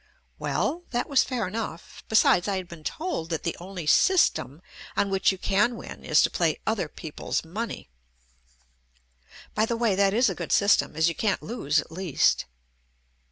Well, 0.39 0.83
that 0.89 1.07
was 1.07 1.23
fair 1.23 1.47
enough, 1.47 2.03
besides 2.09 2.47
I 2.47 2.55
had 2.57 2.67
been 2.67 2.83
told 2.83 3.29
that 3.29 3.43
the 3.43 3.55
only 3.59 3.85
"system" 3.85 4.63
on 4.97 5.11
which 5.11 5.31
you 5.31 5.37
can 5.37 5.75
win 5.77 6.03
is 6.03 6.23
to 6.23 6.31
play 6.31 6.59
"other 6.65 6.87
people's 6.87 7.45
money,"— 7.45 7.87
by 9.53 9.67
the 9.67 9.77
way, 9.77 9.93
that 9.93 10.15
is 10.15 10.27
a 10.27 10.33
good 10.33 10.51
system 10.51 10.95
as 10.95 11.07
you 11.07 11.13
can't 11.13 11.43
lose 11.43 11.79
at 11.79 11.91
least. 11.91 12.45